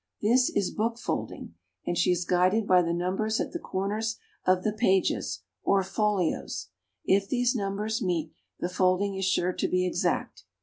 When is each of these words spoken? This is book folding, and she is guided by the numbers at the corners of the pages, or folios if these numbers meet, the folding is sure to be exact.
This 0.19 0.49
is 0.49 0.71
book 0.71 0.97
folding, 0.97 1.53
and 1.85 1.95
she 1.95 2.09
is 2.11 2.25
guided 2.25 2.65
by 2.65 2.81
the 2.81 2.91
numbers 2.91 3.39
at 3.39 3.51
the 3.51 3.59
corners 3.59 4.17
of 4.47 4.63
the 4.63 4.73
pages, 4.73 5.43
or 5.63 5.83
folios 5.83 6.69
if 7.05 7.29
these 7.29 7.53
numbers 7.53 8.01
meet, 8.01 8.33
the 8.59 8.67
folding 8.67 9.13
is 9.13 9.25
sure 9.25 9.53
to 9.53 9.67
be 9.67 9.85
exact. 9.85 10.45